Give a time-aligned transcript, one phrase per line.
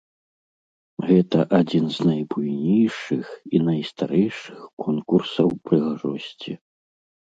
[1.09, 6.63] Гэта адзін з найбуйнейшых і найстарэйшых конкурсаў прыгажосці.